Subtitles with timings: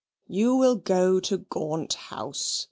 [0.27, 2.59] You will go to Gaunt House.